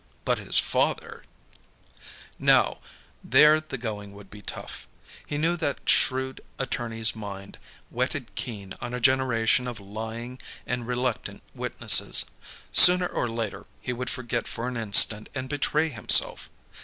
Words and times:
But 0.25 0.39
his 0.39 0.57
father 0.57 1.21
Now, 2.39 2.79
there 3.23 3.61
the 3.61 3.77
going 3.77 4.13
would 4.13 4.31
be 4.31 4.41
tough. 4.41 4.87
He 5.27 5.37
knew 5.37 5.55
that 5.57 5.87
shrewd 5.87 6.41
attorney's 6.57 7.15
mind, 7.15 7.59
whetted 7.91 8.33
keen 8.33 8.73
on 8.81 8.95
a 8.95 8.99
generation 8.99 9.67
of 9.67 9.79
lying 9.79 10.39
and 10.65 10.87
reluctant 10.87 11.43
witnesses. 11.53 12.25
Sooner 12.73 13.05
or 13.05 13.27
later, 13.29 13.67
he 13.79 13.93
would 13.93 14.09
forget 14.09 14.47
for 14.47 14.67
an 14.67 14.75
instant 14.75 15.29
and 15.35 15.47
betray 15.47 15.89
himself. 15.89 16.49